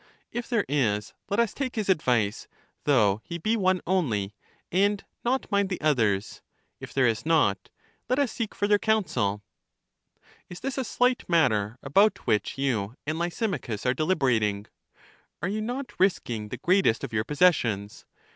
[0.31, 2.47] If there is, let us take his advice,
[2.85, 4.33] though he be one only,
[4.71, 6.41] and not mind the oth ers;
[6.79, 7.69] if there is not,
[8.09, 9.43] let us seek further counsel.
[10.49, 14.65] Is this a slight matter about which you and Lysimachus are deliberating?
[15.39, 18.07] Are you not risking the greatest of your possessions?